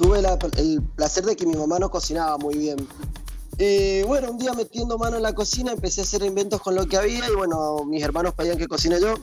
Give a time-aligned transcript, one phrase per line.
[0.00, 0.18] tuve
[0.56, 2.88] el placer de que mi mamá no cocinaba muy bien.
[3.58, 6.86] Y bueno, un día metiendo mano en la cocina empecé a hacer inventos con lo
[6.86, 9.16] que había y bueno, mis hermanos pedían que cocine yo.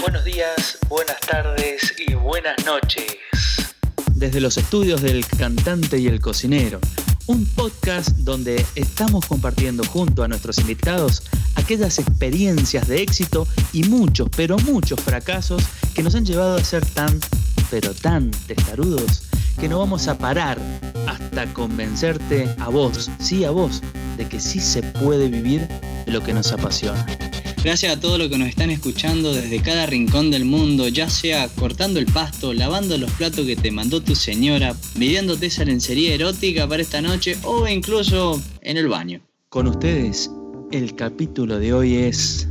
[0.00, 3.18] Buenos días, buenas tardes y buenas noches.
[4.14, 6.80] Desde los estudios del cantante y el cocinero
[7.28, 11.22] un podcast donde estamos compartiendo junto a nuestros invitados
[11.54, 15.62] aquellas experiencias de éxito y muchos, pero muchos fracasos
[15.94, 17.20] que nos han llevado a ser tan,
[17.70, 19.24] pero tan testarudos
[19.60, 20.58] que no vamos a parar
[21.06, 23.82] hasta convencerte a vos, sí a vos,
[24.16, 25.68] de que sí se puede vivir
[26.06, 27.27] de lo que nos apasiona.
[27.64, 31.48] Gracias a todos los que nos están escuchando desde cada rincón del mundo, ya sea
[31.48, 36.68] cortando el pasto, lavando los platos que te mandó tu señora, midiéndote esa lencería erótica
[36.68, 39.20] para esta noche o incluso en el baño.
[39.48, 40.30] Con ustedes,
[40.70, 42.48] el capítulo de hoy es...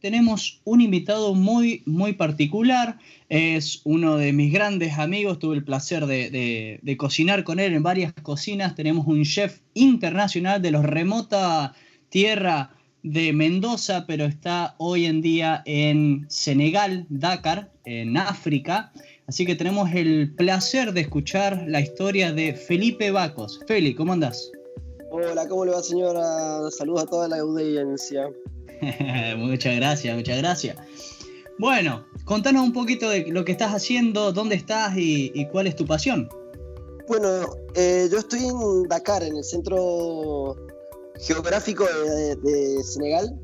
[0.00, 2.98] Tenemos un invitado muy, muy particular.
[3.28, 5.38] Es uno de mis grandes amigos.
[5.38, 8.74] Tuve el placer de, de cocinar con él en varias cocinas.
[8.74, 11.74] Tenemos un chef internacional de los remota
[12.08, 12.70] tierra
[13.02, 18.92] de Mendoza, pero está hoy en día en Senegal, Dakar, en África.
[19.28, 23.60] Así que tenemos el placer de escuchar la historia de Felipe Bacos.
[23.66, 24.50] Feli, ¿cómo andás?
[25.10, 26.70] Hola, ¿cómo le va señora?
[26.70, 28.28] Saludos a toda la audiencia.
[29.36, 30.76] muchas gracias, muchas gracias.
[31.58, 35.86] Bueno, contanos un poquito de lo que estás haciendo, dónde estás y, cuál es tu
[35.86, 36.28] pasión.
[37.08, 37.28] Bueno,
[37.76, 40.56] eh, yo estoy en Dakar, en el centro
[41.20, 43.38] geográfico de, Senegal,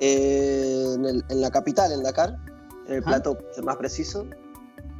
[0.00, 0.94] eh,
[1.28, 2.36] en, la capital, en Dakar,
[2.86, 4.26] en el plato más preciso.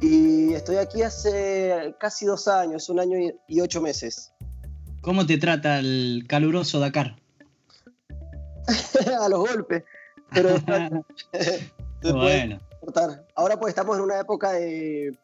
[0.01, 4.31] Y estoy aquí hace casi dos años, un año y, ocho meses.
[5.01, 7.15] ¿Cómo te trata el caluroso Dakar?
[9.21, 9.83] a los golpes.
[10.31, 10.57] Pero
[12.13, 12.59] bueno.
[13.35, 15.17] Ahora pues estamos en una época de,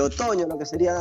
[0.00, 0.96] otoño, lo que sería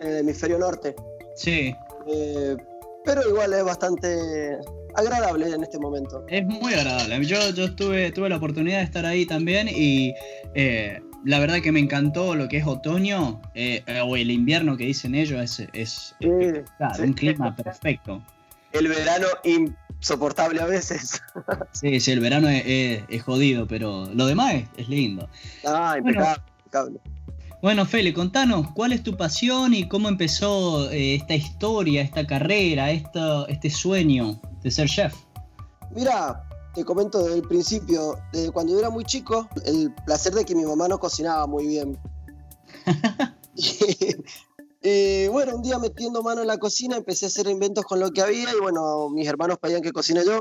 [0.00, 0.96] el hemisferio norte.
[1.36, 1.74] Sí.
[2.08, 2.56] Eh,
[3.04, 4.58] pero igual es bastante
[4.94, 6.24] agradable en este momento.
[6.28, 7.24] Es muy agradable.
[7.24, 10.14] Yo, yo estuve, tuve la oportunidad de estar ahí también y
[10.54, 14.84] eh, la verdad que me encantó lo que es otoño eh, o el invierno que
[14.84, 15.60] dicen ellos.
[15.72, 18.22] Es, un clima perfecto.
[18.72, 21.20] El verano insoportable a veces.
[21.72, 25.28] sí, sí, el verano es, jodido, pero lo demás es, lindo.
[25.64, 26.42] Ah, impecable.
[26.72, 27.00] Bueno,
[27.86, 33.70] Fele, contanos, ¿cuál es tu pasión y cómo empezó eh, esta historia, esta carrera, este
[33.70, 35.14] sueño de ser chef?
[35.94, 40.44] Mira, te comento desde el principio, desde cuando yo era muy chico, el placer de
[40.44, 41.96] que mi mamá no cocinaba muy bien.
[44.82, 48.10] y, bueno, un día metiendo mano en la cocina empecé a hacer inventos con lo
[48.10, 50.40] que había y bueno, mis hermanos pedían que cocine yo.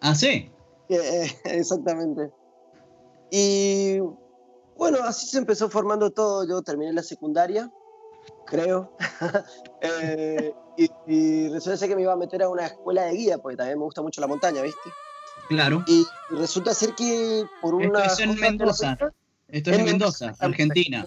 [0.00, 0.50] Ah, sí.
[0.88, 2.30] Eh, exactamente.
[3.30, 3.98] Y
[4.76, 6.46] bueno, así se empezó formando todo.
[6.46, 7.70] Yo terminé la secundaria,
[8.46, 8.96] creo.
[9.84, 10.54] Eh,
[11.08, 13.78] y, resulta ser que me iba a meter a una escuela de guía, porque también
[13.78, 14.78] me gusta mucho la montaña, ¿viste?
[15.48, 15.82] Claro.
[15.88, 18.04] Y, resulta ser que por una.
[18.04, 18.96] Esto es en Mendoza.
[19.48, 21.04] Esto es en Mendoza, Argentina.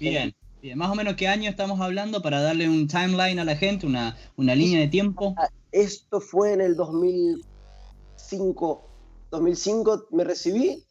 [0.00, 0.34] Bien.
[0.60, 3.86] Bien, más o menos qué año estamos hablando para darle un timeline a la gente,
[3.86, 5.34] una, una línea de tiempo.
[5.38, 8.86] Ah, esto fue en el 2005.
[9.30, 10.84] 2005 me recibí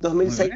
[0.00, 0.50] 2006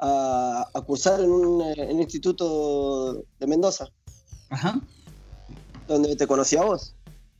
[0.00, 3.86] a, cursar en un, instituto de Mendoza.
[4.50, 4.80] Ajá.
[5.88, 6.94] Donde te conocí a vos.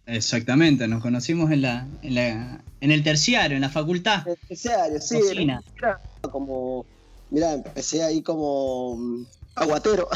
[0.07, 4.27] Exactamente, nos conocimos en la, en el terciario, en la facultad.
[4.27, 5.19] En el terciario, sí.
[6.31, 6.87] como,
[7.31, 9.27] mira, empecé ahí como mm,
[9.57, 10.09] aguatero.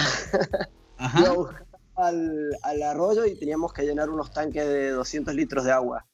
[0.97, 1.25] Ajá.
[1.97, 6.07] al, al arroyo y teníamos que llenar unos tanques de 200 litros de agua.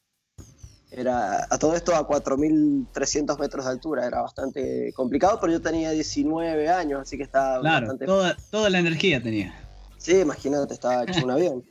[0.97, 5.91] Era a todo esto a 4.300 metros de altura, era bastante complicado, pero yo tenía
[5.91, 9.53] 19 años, así que estaba claro, Toda, toda la energía tenía.
[9.99, 11.63] Sí, imagínate, estaba hecho un avión.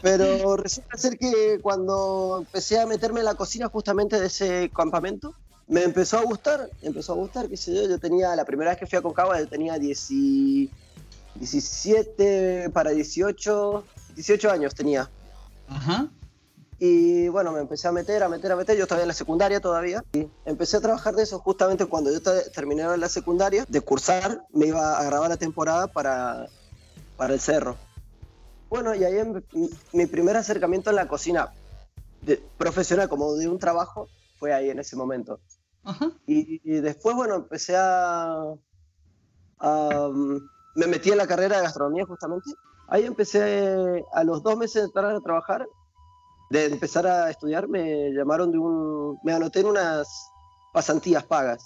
[0.00, 5.34] Pero resulta ser que cuando empecé a meterme en la cocina justamente de ese campamento,
[5.68, 8.78] me empezó a gustar, empezó a gustar, qué sé yo, yo tenía, la primera vez
[8.78, 13.84] que fui a Concagua, yo tenía 17 para 18,
[14.14, 15.10] 18 años tenía.
[15.68, 16.08] Ajá.
[16.78, 18.76] Y bueno, me empecé a meter, a meter, a meter.
[18.76, 20.04] Yo estaba en la secundaria todavía.
[20.12, 22.20] Y empecé a trabajar de eso justamente cuando yo
[22.52, 26.48] terminé la secundaria, de cursar, me iba a grabar la temporada para,
[27.16, 27.76] para el cerro.
[28.68, 29.16] Bueno, y ahí
[29.92, 31.52] mi primer acercamiento en la cocina
[32.22, 34.08] de, profesional, como de un trabajo,
[34.38, 35.40] fue ahí en ese momento.
[36.26, 38.42] Y, después, bueno, empecé a,
[39.60, 40.10] a,
[40.74, 42.50] me metí en la carrera de gastronomía justamente.
[42.88, 45.66] Ahí empecé a los dos meses de entrar a trabajar,
[46.50, 50.30] de empezar a estudiar, me llamaron de un, me anoté en unas
[50.72, 51.64] pasantías pagas,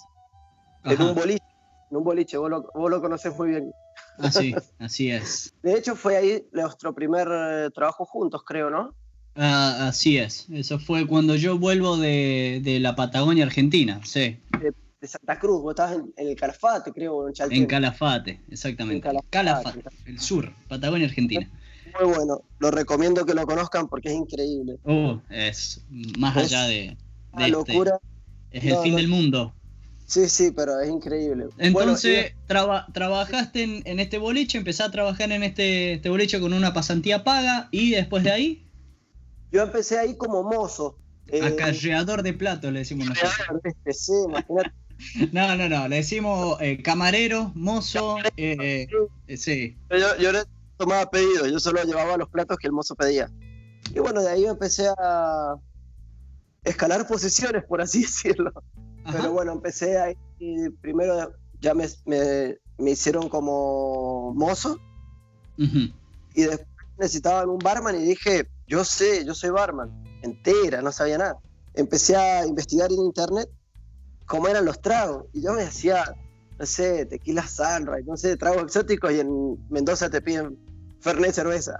[0.83, 1.43] en un boliche,
[1.89, 3.71] en un boliche, vos lo, vos lo conocés muy bien.
[4.17, 5.53] Así, así es.
[5.61, 8.95] De hecho fue ahí nuestro primer eh, trabajo juntos, creo, ¿no?
[9.35, 14.37] Ah, así es, eso fue cuando yo vuelvo de, de la Patagonia Argentina, sí.
[14.59, 17.57] De, de Santa Cruz, vos estabas en, en el Calafate, creo, en Chaltén.
[17.59, 19.07] En Calafate, exactamente.
[19.07, 19.83] En Calafate, Calafate.
[20.05, 21.47] el sur, Patagonia Argentina.
[21.99, 24.77] Muy bueno, lo recomiendo que lo conozcan porque es increíble.
[24.83, 25.81] Oh, es
[26.17, 26.97] más Es allá de, de
[27.37, 27.99] este- locura.
[28.51, 28.97] es el fin no.
[28.97, 29.53] del mundo.
[30.05, 31.45] Sí, sí, pero es increíble.
[31.57, 36.39] Entonces, Bueno, traba- trabajaste en, en este boliche, empezaste a trabajar en este, este boliche
[36.41, 38.67] con una pasantía paga y después de ahí,
[39.53, 40.97] yo empecé ahí como mozo.
[41.27, 43.61] Eh, acarreador de platos, le decimos nosotros.
[43.63, 44.71] este, sí, imagínate.
[45.31, 48.87] No, no, no, le decimos eh, camarero, mozo, eh,
[49.27, 49.75] eh, sí.
[49.89, 50.39] Yo, yo no
[50.81, 53.29] tomaba pedidos, yo solo llevaba los platos que el mozo pedía.
[53.93, 55.55] Y bueno, de ahí empecé a
[56.63, 58.51] escalar posiciones, por así decirlo.
[59.03, 59.17] Ajá.
[59.17, 64.79] Pero bueno, empecé ahí, y primero ya me, me, me hicieron como mozo
[65.57, 65.93] Ujú.
[66.33, 66.67] y después
[66.97, 69.89] necesitaban un barman y dije, yo sé, yo soy barman,
[70.23, 71.39] entera, no sabía nada.
[71.73, 73.49] Empecé a investigar en internet
[74.25, 76.15] cómo eran los tragos y yo me hacía,
[76.57, 80.57] no sé, tequila sunrise, no sé, tragos exóticos y en Mendoza te piden
[81.01, 81.79] Fernet cerveza.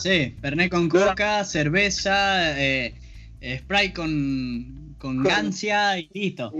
[0.00, 2.98] Sí, Fernet con coca, cerveza, eh,
[3.40, 6.50] eh, Sprite con, con gancia y listo.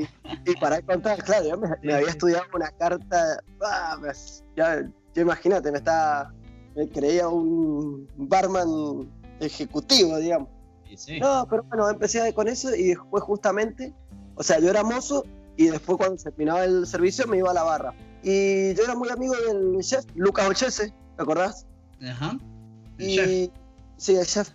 [0.47, 4.87] Y para contar, claro, yo me, me había estudiado una carta, ah, pues, ya,
[5.17, 6.33] imagínate, me estaba,
[6.77, 9.11] me creía un barman
[9.41, 10.49] ejecutivo, digamos.
[10.97, 11.19] Sí.
[11.19, 13.93] No, pero bueno, empecé con eso y después justamente,
[14.37, 15.25] o sea, yo era mozo
[15.57, 17.95] y después cuando se terminaba el servicio me iba a la barra.
[18.23, 21.67] Y yo era muy amigo del chef, Lucas Olchese, ¿te acordás?
[22.11, 22.39] Ajá.
[22.99, 23.51] El Y, chef.
[23.97, 24.51] Sí, el chef.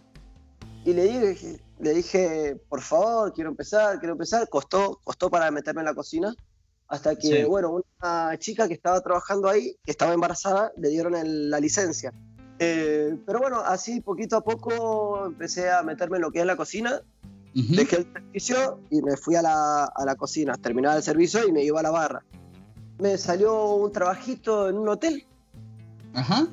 [0.86, 4.48] Y le dije, le dije, por favor, quiero empezar, quiero empezar.
[4.50, 6.34] Costó, costó para meterme en la cocina.
[6.88, 7.44] Hasta que, Sí.
[7.44, 12.12] bueno, una chica que estaba trabajando ahí, que estaba embarazada, le dieron el- la licencia.
[12.57, 16.56] Eh, pero bueno, así poquito a poco empecé a meterme en lo que es la
[16.57, 17.02] cocina.
[17.56, 17.75] Ujú.
[17.75, 20.56] Dejé el servicio y me fui a la, a la cocina.
[20.56, 22.24] Terminaba el servicio y me iba a la barra.
[23.00, 25.25] Me salió un trabajito en un hotel.
[26.13, 26.48] Ajá.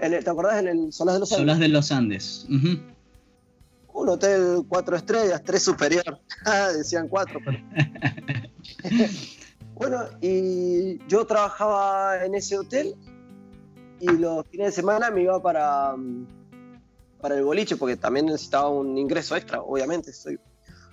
[0.00, 0.60] En ¿Te acordás?
[0.60, 1.40] En el Solás de los Andes.
[1.40, 2.46] Solás de los Andes.
[2.48, 6.20] Un hotel cuatro estrellas, tres superior.
[6.44, 7.58] Ah, Decían cuatro, pero.
[9.74, 12.94] bueno, y yo trabajaba en ese hotel
[14.00, 16.26] y los fines de semana me iba para, mm,
[17.20, 20.12] para el boliche porque también necesitaba un ingreso extra, obviamente.
[20.12, 20.38] Soy,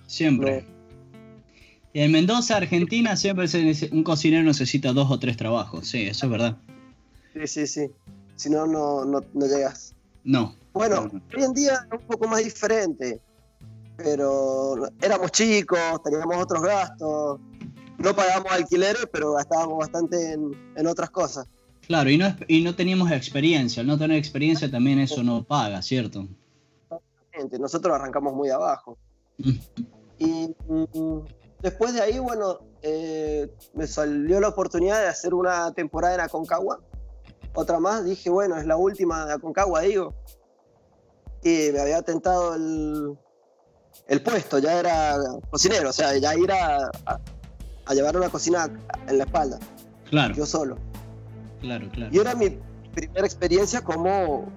[0.06, 0.66] Siempre.
[1.92, 5.88] Y en Mendoza, Argentina, siempre se un cocinero necesita dos o tres trabajos.
[5.88, 6.56] Sí, eso es verdad.
[7.32, 7.90] sí, sí, sí.
[8.36, 9.94] Si no, no, no, no llegas.
[10.24, 10.54] No.
[10.72, 11.20] Bueno, No.
[11.36, 13.20] hoy en día es un poco más diferente,
[13.96, 17.40] pero éramos chicos, teníamos otros gastos,
[17.98, 21.46] no pagábamos alquileres, pero gastábamos bastante en, en otras cosas.
[21.86, 23.80] Claro, y no, y no teníamos experiencia.
[23.80, 26.26] Al no tener experiencia también eso no paga, ¿cierto?
[27.58, 28.98] Nosotros arrancamos muy abajo.
[29.38, 29.50] Mm.
[30.18, 30.54] Y
[31.62, 36.80] después de ahí, bueno, eh, me salió la oportunidad de hacer una temporada en Aconcagua.
[37.56, 40.14] Otra más, dije, bueno, es la última de Aconcagua, digo.
[41.42, 43.16] Y me había tentado el,
[44.08, 45.16] el puesto, ya era
[45.50, 47.20] cocinero, o sea, ya ir a, a-
[47.86, 48.68] a llevar una cocina
[49.08, 49.58] en la espalda,
[50.10, 50.76] Claro, yo solo.
[51.60, 52.10] claro, claro.
[52.12, 52.58] Y era mi
[52.92, 54.48] primera experiencia como,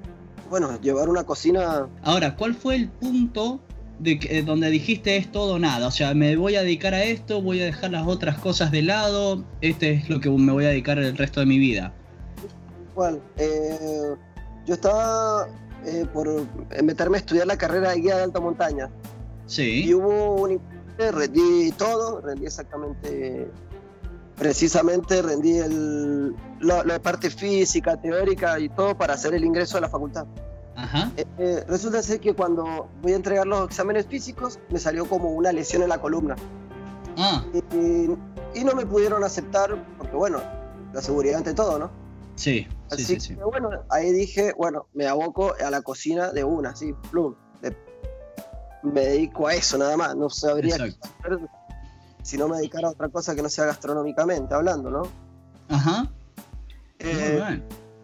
[0.50, 3.60] bueno, llevar una cocina Ahora, ¿cuál fue el punto
[4.00, 5.86] de que, eh, donde dijiste es todo o nada?
[5.88, 8.82] O sea, me voy a dedicar a esto, voy a dejar las otras cosas de
[8.82, 11.94] lado, este es lo que me voy a dedicar el resto de mi vida.
[12.96, 14.16] Bueno, eh,
[14.66, 15.48] yo estaba
[15.86, 16.28] eh, por
[16.84, 18.90] meterme a estudiar la carrera de guía de alta montaña.
[19.48, 20.60] Y Sí, hubo un
[20.98, 23.50] rendí todo, rendí exactamente,
[24.38, 29.82] precisamente rendí el, lo- la parte física, teórica y todo para hacer el ingreso a
[29.82, 30.26] la facultad.
[30.76, 35.06] ajá, Eh, eh, resulta ser que cuando voy a entregar los exámenes físicos me salió
[35.08, 36.36] como una lesión en la columna.
[37.18, 37.44] Ah,
[37.74, 40.40] y, y no me pudieron aceptar porque bueno,
[40.94, 41.90] la seguridad ante todo, ¿no?
[42.36, 43.36] sí, Así sí, sí.
[43.36, 47.36] que bueno, ahí dije, bueno, me aboco a la cocina de una, así, plum.
[47.62, 47.76] De-
[48.84, 51.40] me dedico a eso nada más, no sabría qué hacer
[52.24, 55.04] si no me dedicara a otra cosa que no sea gastronómicamente hablando, ¿no?
[55.70, 56.02] Ajá,
[57.00, 57.64] muy Eh, bien.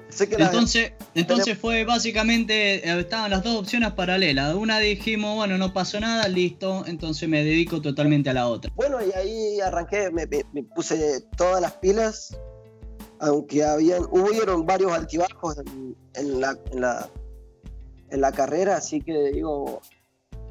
[0.10, 4.56] sé que la- Entonces, entonces fue básicamente, eh, estaban las dos opciones paralelas.
[4.56, 8.72] Una dijimos, bueno, no pasó nada, listo, entonces me dedico totalmente a la otra.
[8.76, 12.38] bueno, y ahí arranqué, me, me- me puse todas las pilas
[13.26, 15.58] aunque habían, hubieron varios altibajos
[16.14, 17.10] en, la, en, la,
[18.10, 19.82] en la carrera, así que digo,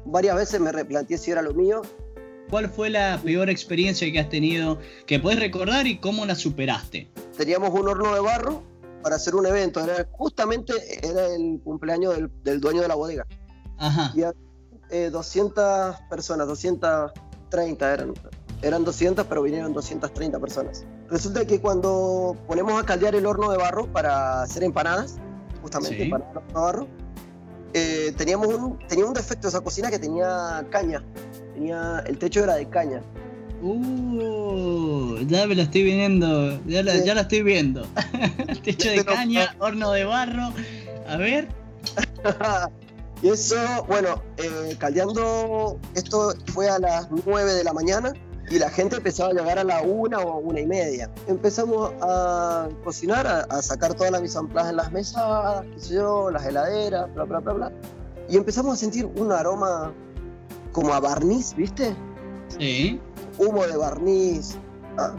[0.05, 1.81] varias veces me replanteé si era lo mío.
[2.49, 4.77] ¿Cuál fue la peor experiencia que has tenido
[5.07, 7.09] que puedes recordar y cómo la superaste?
[7.37, 8.63] Teníamos un horno de barro
[9.01, 13.25] para hacer un evento, era, justamente era el cumpleaños del, dueño de la bodega.
[13.77, 14.11] Ajá.
[14.15, 18.13] Y había 200 eh, personas, 230 eran
[18.61, 20.85] eran 200, pero vinieron 230 personas.
[21.09, 25.17] Resulta que cuando ponemos a caldear el horno de barro para hacer empanadas,
[25.61, 26.87] justamente para el horno de barro,
[27.73, 31.03] eh, teníamos un, tenía un defecto esa cocina que tenía caña.
[31.53, 33.01] Tenía, el techo era de caña.
[33.61, 37.85] Uh, ya me lo estoy viendo, ya, la, ya la estoy viendo.
[38.63, 40.53] techo de caña, horno de barro.
[41.07, 41.47] A ver.
[43.21, 43.55] y eso,
[43.87, 48.13] bueno, eh, caldeando, esto fue a las 9 de la mañana
[48.49, 51.09] y la gente empezaba a llegar a la una o una y media.
[51.27, 55.95] Empezamos a cocinar, a, sacar toda la mise en place en las mesas, qué sé
[55.95, 57.71] yo, las heladeras, bla, bla, bla, bla.
[58.29, 59.93] Y empezamos a sentir un aroma
[60.71, 61.95] como a barniz, ¿viste?
[62.59, 62.99] Sí.
[63.37, 64.57] Humo de barniz.
[64.97, 65.13] Ah.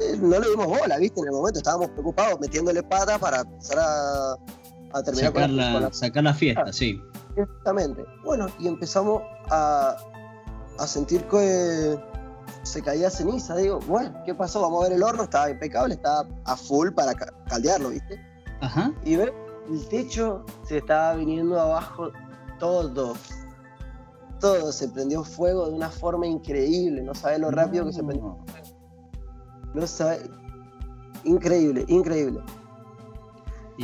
[0.00, 1.20] Eh, no le dimos bola, ¿viste?
[1.20, 6.34] En el momento estábamos preocupados metiéndole pata para empezar a, terminar sacar la, sacar la
[6.34, 7.00] fiesta, ah, sí.
[7.36, 8.02] Exactamente.
[8.24, 9.96] Bueno, y empezamos a
[10.78, 11.98] a sentir que
[12.62, 13.56] se caía ceniza.
[13.56, 14.60] Digo, bueno, ¿qué pasó?
[14.62, 17.14] Vamos a ver el horno, estaba impecable, estaba a full para
[17.48, 18.20] caldearlo, ¿viste?
[18.60, 18.92] Ajá.
[19.04, 19.32] Y ve,
[19.70, 22.10] el techo se estaba viniendo abajo
[22.58, 23.14] todo.
[24.40, 27.02] Todo se prendió fuego de una forma increíble.
[27.02, 28.38] No sabes lo rápido que se prendió.
[29.74, 30.28] No sabes.
[31.24, 32.40] Increíble, increíble.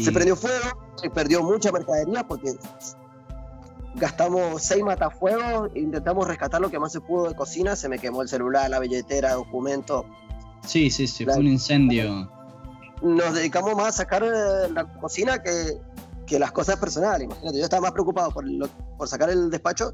[0.00, 0.64] Se prendió fuego,
[0.96, 2.54] se perdió mucha mercadería porque
[3.94, 8.22] gastamos seis matafuegos, intentamos rescatar lo que más se pudo de cocina, se me quemó
[8.22, 10.06] el celular, la billetera, documento.
[10.66, 12.30] Sí, sí, sí, fue un incendio.
[13.02, 15.80] Nos dedicamos más a sacar eh, la cocina que,
[16.26, 17.24] que las cosas personales.
[17.24, 18.44] Imagínate, yo estaba más preocupado por,
[18.96, 19.92] por sacar el despacho.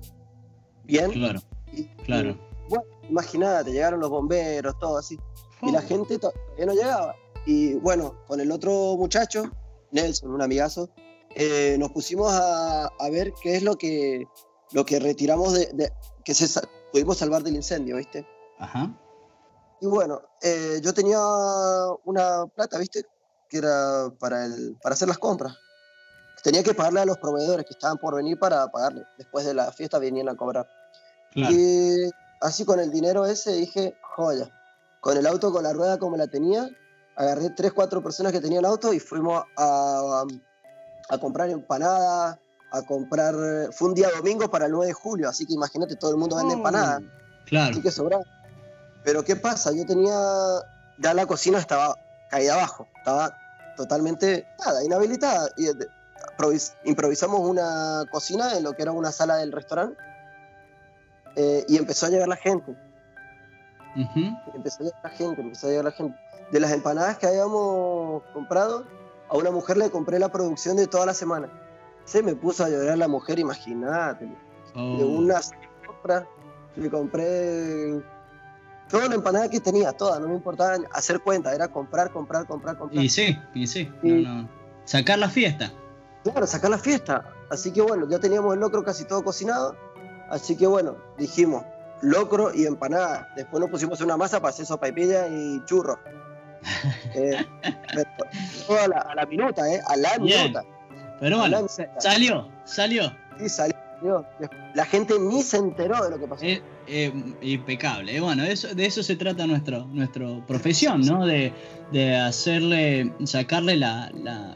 [0.85, 1.11] Bien.
[1.11, 1.40] Claro.
[2.05, 2.38] claro.
[2.69, 5.19] bueno, imagínate, llegaron los bomberos, todo así.
[5.62, 5.83] Y la oh.
[5.83, 7.14] gente todavía no llegaba.
[7.47, 9.50] Y bueno, con el otro muchacho,
[9.90, 10.90] Nelson, un amigazo,
[11.40, 14.26] eh, nos pusimos a, ver qué es lo que,
[14.73, 15.92] lo que retiramos de,
[16.25, 18.26] que se, pudimos salvar del incendio, ¿viste?
[18.59, 18.92] Ajá.
[19.80, 21.21] Y bueno, eh, yo tenía
[22.04, 23.04] una plata, ¿viste?
[23.49, 25.57] Que era para, el, para hacer las compras.
[26.42, 29.04] Tenía que pagarle a los proveedores que estaban por venir para pagarle.
[29.16, 30.68] Después de la fiesta venían a cobrar.
[31.37, 34.50] Y así con el dinero ese dije, joya.
[35.00, 36.68] Con el auto, con la rueda como la tenía,
[37.14, 40.25] agarré tres, cuatro personas que tenían auto y fuimos a, a
[41.16, 42.38] comprar empanadas,
[42.70, 43.34] a comprar.
[43.72, 46.36] Fue un día domingo para el 9 de julio, así que imagínate, todo el mundo
[46.36, 47.02] vende oh, empanadas.
[47.46, 47.70] Claro.
[47.70, 48.24] Así que sobraba.
[49.04, 49.72] Pero ¿qué pasa?
[49.72, 50.14] Yo tenía.
[50.98, 51.94] Ya la cocina estaba
[52.28, 53.32] caída abajo, estaba
[53.76, 55.48] totalmente nada, inhabilitada.
[55.56, 55.68] Y
[56.84, 59.96] improvisamos una cocina en lo que era una sala del restaurante
[61.36, 62.76] eh, y empezó a llegar la gente.
[64.54, 66.18] Empezó a llegar la gente, empezó a llegar la gente.
[66.50, 68.86] De las empanadas que habíamos comprado,
[69.28, 71.49] a una mujer le compré la producción de toda la semana.
[72.04, 74.25] Se me puso a llorar la mujer, imagínate.
[74.25, 74.35] De
[74.75, 75.18] oh.
[75.18, 75.40] una
[75.87, 76.26] compra,
[76.76, 78.02] le compré
[78.88, 82.78] toda la empanada que tenía, toda, no me importaba hacer cuenta, era comprar, comprar, comprar,
[82.78, 83.04] comprar.
[83.04, 83.90] Y sí, y sí,
[84.85, 85.73] sacar la fiesta.
[86.25, 87.25] Claro, sacar la fiesta.
[87.50, 89.76] Así que bueno, ya teníamos el locro casi todo cocinado.
[90.30, 91.64] Así que bueno, dijimos,
[92.02, 93.28] locro y empanada.
[93.37, 95.99] Después nos pusimos una masa para hacer sopa y pilla y churros.
[97.14, 97.44] Eh,
[98.68, 99.80] a, la, a, la, minuta, ¿eh?
[99.86, 100.64] A la minuta.
[101.20, 101.66] Pero bueno,
[101.98, 103.12] salió, salió.
[103.38, 103.76] Sí, salió.
[104.74, 106.44] La gente ni se enteró de lo que pasó.
[106.44, 107.12] Eh, eh,
[107.42, 108.20] impecable.
[108.20, 111.26] Bueno, eso, de eso se trata nuestro, nuestro profesión, ¿no?
[111.26, 111.52] De,
[111.92, 114.10] de hacerle, sacarle la,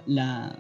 [0.07, 0.57] la,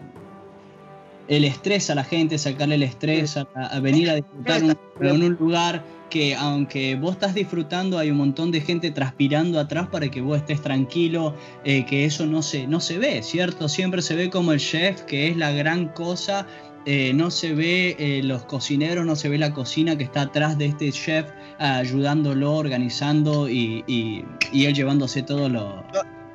[1.28, 4.62] el estrés a la gente, sacarle el estrés a, venir a disfrutar
[5.00, 9.88] en un lugar que aunque vos estás disfrutando, hay un montón de gente transpirando atrás
[9.88, 13.66] para que vos estés tranquilo, eh, que eso no se, no se ve, ¿cierto?
[13.66, 16.46] Siempre se ve como el chef, que es la gran cosa,
[16.84, 20.58] eh, no se ve eh, los cocineros, no se ve la cocina que está atrás
[20.58, 25.82] de este chef ayudándolo, organizando y, y, él llevándose todo lo...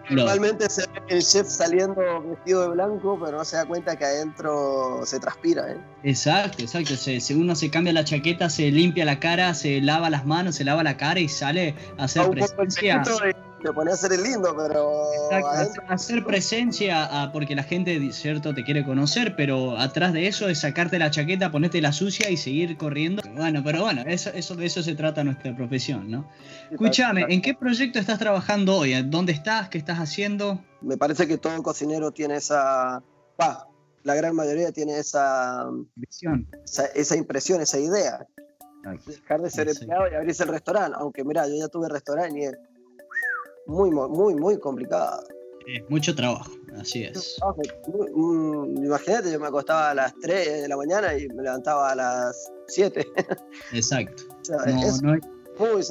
[0.09, 4.05] Normalmente se ve el chef saliendo vestido de blanco, pero no se da cuenta que
[4.05, 5.71] adentro se transpira.
[5.71, 5.77] ¿eh?
[6.03, 6.95] Exacto, exacto.
[6.95, 10.63] Se, uno se cambia la chaqueta, se limpia la cara, se lava las manos, se
[10.63, 13.03] lava la cara y sale a hacer presencia.
[13.61, 15.03] Te pone a hacer el lindo, pero.
[15.31, 20.47] Exacto, hacer presencia ah, porque la gente, cierto, te quiere conocer, pero atrás de eso
[20.47, 23.23] es sacarte la chaqueta, ponerte la sucia y seguir corriendo.
[23.35, 26.29] Bueno, pero bueno, eso, eso, de eso se trata nuestra profesión, ¿no?
[26.71, 28.93] Escúchame, ¿en qué proyecto estás trabajando hoy?
[29.03, 29.69] ¿Dónde estás?
[29.69, 30.61] ¿Qué estás haciendo?
[30.81, 33.01] me parece que todo cocinero tiene esa,
[33.35, 33.67] pa,
[34.03, 36.47] la gran mayoría tiene esa, Visión.
[36.93, 38.25] esa, impresión, esa idea.
[39.05, 42.45] Dejar de ser empleado y abrirse el restaurante, aunque mira, yo ya tuve restaurante y
[43.67, 45.23] muy, muy, muy complicado.
[45.89, 47.37] mucho trabajo, así es.
[48.15, 51.95] Mm, imagínate, yo me acostaba a las 3 de la mañana y me levantaba a
[51.95, 53.05] las 7.
[53.73, 54.23] Exacto.
[55.03, 55.13] no,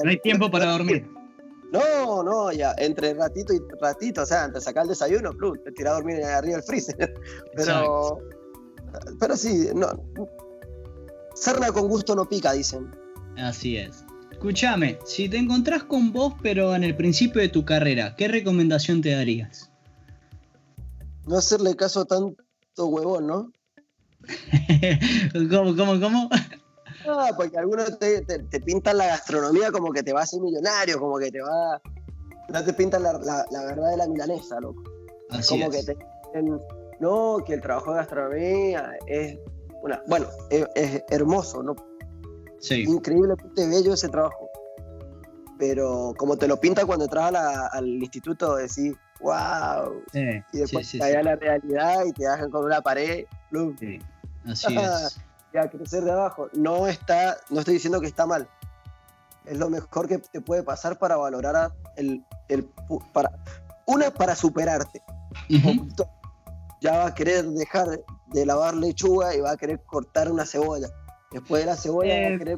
[0.05, 1.07] hay, tiempo para dormir.
[1.73, 5.73] No, no, ya, entre ratito y ratito, o sea, entre sacar el desayuno, plus, te
[5.73, 7.15] tiré a dormir arriba del freezer.
[7.57, 8.19] Pero,
[9.21, 9.89] pero sí, no.
[11.35, 12.91] Serna con gusto no pica, dicen.
[13.37, 14.06] Así es.
[14.37, 19.01] Escúchame, si te encontrás con vos, pero en el principio de tu carrera, ¿qué recomendación
[19.01, 19.71] te darías?
[21.27, 22.37] No hacerle caso a tanto
[22.87, 23.51] huevón, ¿no?
[25.51, 26.29] ¿Cómo, cómo, cómo?
[27.09, 31.01] Ah, porque algunos te, te, pintan la gastronomía como que te va a ser millonario,
[31.01, 31.81] como que te va.
[32.51, 34.85] No te pintan la, la, verdad de la milanesa, loco.
[35.31, 35.97] Así como que te
[37.01, 39.39] no, que el trabajo de gastronomía es
[39.83, 40.03] una.
[40.07, 41.75] Bueno, es hermoso, ¿no?
[42.67, 42.83] Sí.
[42.83, 44.51] Increíblemente bello ese trabajo.
[45.59, 47.33] Pero como te lo pinta cuando entras
[47.73, 50.03] al instituto, decís, wow.
[50.13, 53.25] y después te a la realidad y te dejan con una pared.
[53.79, 53.99] Sí.
[54.47, 55.21] Así es.
[55.57, 56.49] a crecer de abajo.
[56.53, 58.49] No está, no estoy diciendo que está mal.
[59.45, 62.69] Es lo mejor que te puede pasar para valorar el, el
[63.13, 63.31] para
[63.87, 65.01] una para superarte.
[66.81, 70.89] Ya va a querer dejar de lavar lechuga y va a querer cortar una cebolla
[71.37, 72.57] Después de la cebolla eh,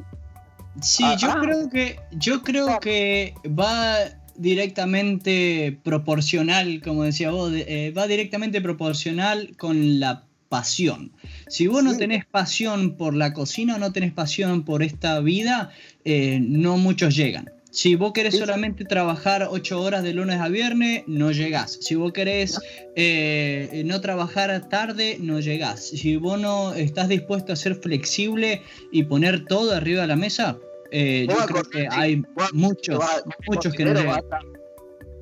[0.81, 1.39] Sí, ah, yo ah.
[1.41, 3.97] creo que yo creo que va
[4.35, 11.11] directamente proporcional, como decía vos, eh, va directamente proporcional con la pasión.
[11.49, 15.71] Si vos no tenés pasión por la cocina, no tenés pasión por esta vida,
[16.05, 17.51] eh, no muchos llegan.
[17.71, 21.77] Si vos querés solamente trabajar ocho horas de lunes a viernes, no llegás.
[21.81, 22.59] Si vos querés
[22.95, 25.85] eh, no trabajar tarde, no llegás.
[25.85, 30.57] Si vos no estás dispuesto a ser flexible y poner todo arriba de la mesa,
[30.91, 32.99] eh, yo creo que hay muchos,
[33.47, 34.23] muchos que no llegan.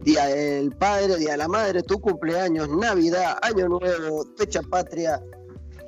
[0.04, 5.22] Día del padre, día de la madre, tu cumpleaños, Navidad, Año Nuevo, fecha patria.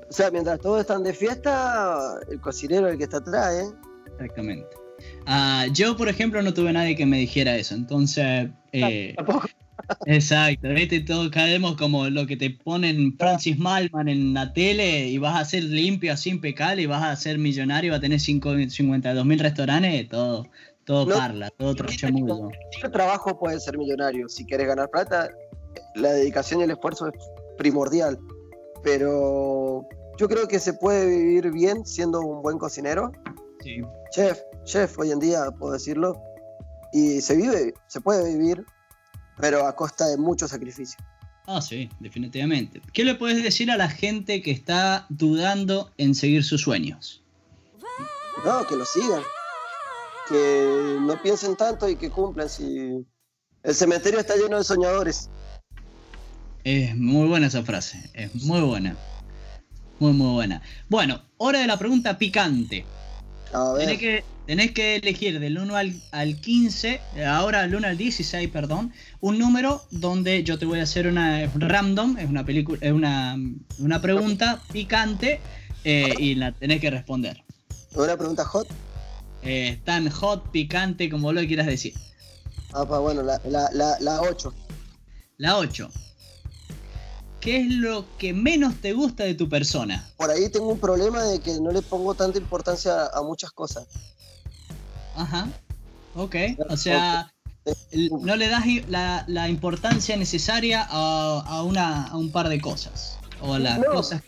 [0.10, 3.72] O sea, mientras todos están de fiesta, el cocinero es el que está atrás, ¿eh?
[4.14, 4.89] Exactamente.
[5.26, 8.50] Ah, yo, por ejemplo, no tuve nadie que me dijera eso, entonces...
[8.72, 9.16] Eh,
[10.06, 11.00] exacto, ¿viste?
[11.02, 15.46] Todos caemos como lo que te ponen Francis Malman en la tele y vas a
[15.46, 20.10] ser limpio, así impecable y vas a ser millonario, vas a tener 52 mil restaurantes,
[20.10, 20.48] todo,
[20.84, 22.50] todo parla, todo trochamudo.
[22.50, 24.28] Cualquier trabajo puede ser millonario.
[24.28, 25.30] Si quieres ganar plata,
[25.96, 27.14] la dedicación y el esfuerzo es
[27.58, 28.18] primordial.
[28.84, 33.12] Pero yo creo que se puede vivir bien siendo un buen cocinero.
[33.62, 33.82] Sí.
[34.12, 36.22] Chef, chef hoy en día, puedo decirlo.
[36.94, 38.66] Y se vive, se puede vivir,
[39.38, 41.00] pero a costa de mucho sacrificio.
[41.48, 42.82] Ah, sí, definitivamente.
[42.94, 47.24] ¿Qué le puedes decir a la gente que está dudando en seguir sus sueños?
[48.46, 49.24] No, que lo sigan.
[50.28, 52.48] Que no piensen tanto y que cumplan.
[52.48, 53.04] Si
[53.64, 55.30] el cementerio está lleno de soñadores.
[56.64, 58.96] Es muy buena esa frase, es muy buena.
[59.98, 60.62] Muy, muy buena.
[60.88, 62.86] Bueno, hora de la pregunta picante.
[63.78, 68.92] Tenés que, tenés que elegir del 1 al, 15, ahora del 1 al 16, perdón,
[69.22, 73.38] un número donde yo te voy a hacer una random, es una película, es una,
[73.78, 75.40] una pregunta picante
[75.84, 77.44] eh, y la tenés que responder.
[77.94, 78.68] ¿Una pregunta hot?
[79.44, 81.94] Eh, tan hot, picante, como lo quieras decir.
[82.74, 84.52] Ah, pues bueno, la, la, la, la 8.
[85.38, 85.92] La 8.
[87.40, 90.10] ¿Qué es lo que menos te gusta de tu persona?
[90.18, 93.88] Por ahí tengo un problema de que no le pongo tanta importancia a muchas cosas.
[95.20, 95.50] Ajá.
[96.16, 96.36] Ok.
[96.70, 97.32] O sea,
[98.22, 103.18] no le das la, importancia necesaria a, una, a un par de cosas.
[103.42, 104.22] O a las cosas.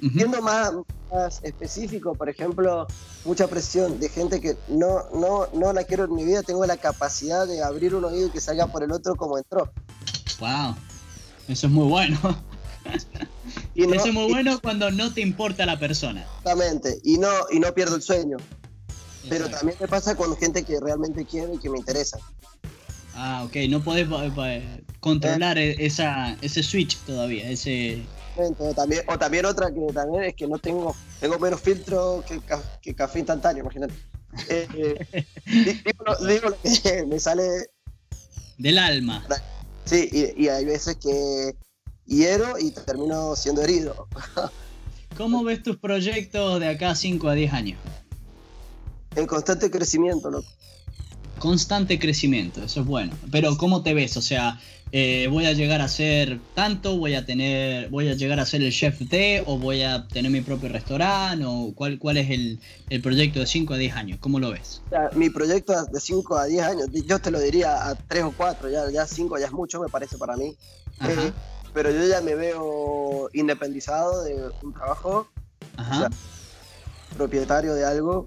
[0.00, 0.72] Siendo más,
[1.12, 2.86] más, específico, por ejemplo,
[3.24, 6.76] mucha presión de gente que no, no, no la quiero en mi vida, tengo la
[6.76, 9.72] capacidad de abrir un oído y que salga por el otro como entró.
[10.38, 10.76] Wow.
[11.48, 12.18] Eso es muy bueno.
[13.74, 16.24] Y Eso es muy bueno cuando no te importa la persona.
[16.38, 18.36] Exactamente, y no, y no pierdo el sueño.
[19.28, 22.18] Pero también me pasa con gente que realmente quiero y que me interesa.
[23.14, 25.74] Ah, ok, no podés eh, eh, controlar eh.
[25.78, 28.04] esa, ese switch todavía, ese...
[28.36, 32.40] O también, o también otra que también es que no tengo, tengo menos filtro que,
[32.80, 33.94] que café instantáneo, imagínate.
[35.84, 37.42] digo, digo, lo que me sale...
[38.58, 39.26] Del alma.
[39.84, 41.56] Sí, y, y hay veces que
[42.06, 44.06] hiero y termino siendo herido.
[45.16, 47.78] ¿Cómo ves tus proyectos de acá 5 a 10 años?
[49.16, 50.48] En constante crecimiento, loco.
[51.38, 53.12] constante crecimiento, eso es bueno.
[53.30, 54.16] Pero ¿cómo te ves?
[54.16, 58.40] O sea, eh, voy a llegar a ser tanto, voy a tener, voy a llegar
[58.40, 62.16] a ser el chef de, o voy a tener mi propio restaurante, o cuál, cuál
[62.16, 62.58] es el,
[63.02, 64.82] proyecto de 5 a 10 años, ¿cómo lo ves?
[65.14, 68.70] mi proyecto de 5 a 10 años, yo te lo diría a 3 o 4,
[68.90, 70.56] ya 5 ya, es mucho, me parece para mí.
[71.06, 71.32] Eh,
[71.74, 75.28] pero yo ya me veo independizado de un trabajo,
[77.16, 78.26] propietario de algo.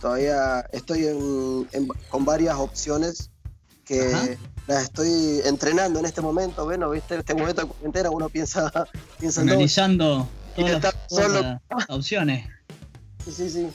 [0.00, 1.06] Todavía estoy
[2.10, 3.30] con varias opciones
[3.84, 6.64] que las estoy entrenando en este momento.
[6.64, 8.70] Bueno, viste, en este momento de cuarentena uno piensa,
[9.18, 12.46] piensa Analizando todas, las, opciones.
[13.24, 13.68] Sí, sí, sí.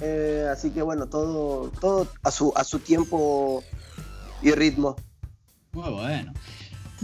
[0.00, 3.62] Eh, así que bueno, todo, todo a su, a su tiempo
[4.42, 4.96] y ritmo.
[5.72, 6.32] Muy bueno.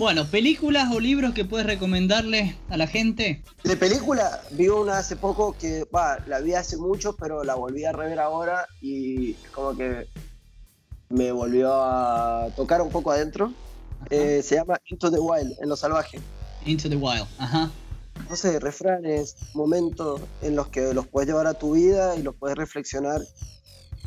[0.00, 3.44] Bueno, películas o libros que puedes recomendarle a la gente.
[3.62, 7.84] De película, vi una hace poco que, va, la vi hace mucho, pero la volví
[7.84, 10.08] a rever ahora y como que
[11.10, 13.52] me volvió a tocar un poco adentro.
[14.08, 16.18] Eh, se llama Into the Wild, en lo salvaje.
[16.64, 17.70] Into the Wild, ajá.
[18.26, 22.34] No sé, refranes, momentos en los que los puedes llevar a tu vida y los
[22.36, 23.20] puedes reflexionar,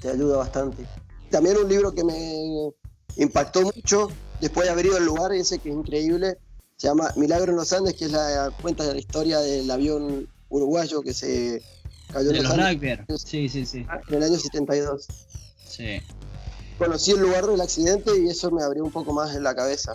[0.01, 0.87] te ayuda bastante.
[1.29, 2.71] También un libro que me
[3.15, 4.09] impactó mucho
[4.43, 6.37] después de haber ido al lugar ese que es increíble,
[6.77, 10.27] se llama Milagro en los Andes, que es la cuenta de la historia del avión
[10.49, 11.61] uruguayo que se
[12.11, 12.99] cayó en los, Andes.
[13.23, 13.85] Sí, sí, sí.
[14.09, 15.07] En el año 72.
[15.65, 15.99] Sí
[16.77, 19.93] conocí el lugar del accidente y eso me abrió un poco más en la cabeza.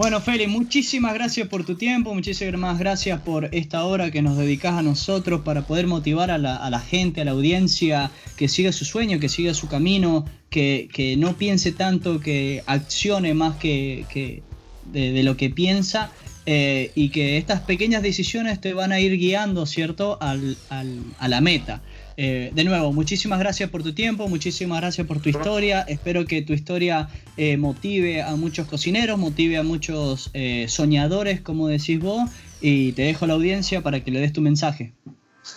[0.00, 4.72] Bueno, Feli, muchísimas gracias por tu tiempo, muchísimas gracias por esta hora que nos dedicas
[4.72, 9.20] a nosotros para poder motivar a la, gente, a la audiencia, que siga su sueño,
[9.20, 14.42] que siga su camino, que, no piense tanto, que accione más que,
[14.90, 16.10] de, lo que piensa
[16.46, 21.82] eh, y que estas pequeñas decisiones te van a ir guiando, ¿cierto?, a la meta.
[22.22, 25.80] Eh, de nuevo, muchísimas gracias por tu tiempo, muchísimas gracias por tu historia.
[25.88, 31.68] Espero que tu historia eh, motive a muchos cocineros, motive a muchos eh, soñadores, como
[31.68, 32.28] decís vos,
[32.60, 34.92] y te dejo la audiencia para que le des tu mensaje.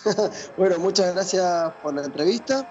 [0.56, 2.66] bueno, muchas gracias por la entrevista.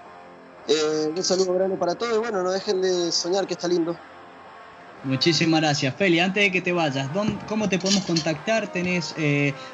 [1.16, 3.96] un saludo grande para todos y bueno, no dejen de soñar que está lindo.
[5.04, 6.18] Muchísimas gracias, Feli.
[6.18, 7.08] Antes de que te vayas,
[7.46, 8.72] ¿cómo te podemos contactar?
[8.72, 9.14] ¿Tenés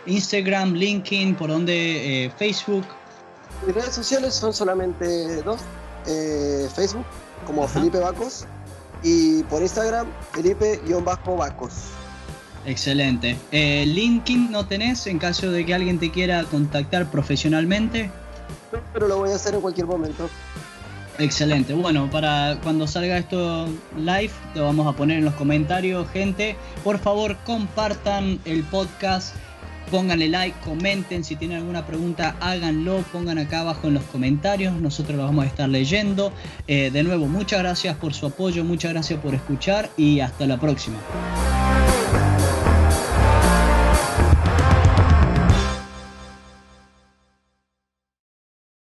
[0.04, 2.30] Instagram, LinkedIn, por dónde?
[2.36, 2.99] Facebook?
[3.66, 5.60] Mis redes sociales son solamente dos.
[6.06, 7.04] Eh, Facebook,
[7.46, 8.46] como Felipe Bacos,
[9.02, 11.72] y por Instagram, Felipe-Bacos.
[12.66, 13.36] Excelente.
[13.52, 18.10] Eh, ¿LinkedIn no tenés en caso de que alguien te quiera contactar profesionalmente?
[18.92, 20.28] pero lo voy a hacer en cualquier momento.
[21.18, 21.74] Excelente.
[21.74, 26.56] Bueno, para cuando salga esto live, lo vamos a poner en los comentarios, gente.
[26.82, 29.34] Por favor, compartan el podcast
[29.90, 35.16] Pónganle like, comenten, si tienen alguna pregunta háganlo, pongan acá abajo en los comentarios, nosotros
[35.16, 36.32] lo vamos a estar leyendo.
[36.66, 40.58] Eh, de nuevo, muchas gracias por su apoyo, muchas gracias por escuchar y hasta la
[40.58, 40.98] próxima.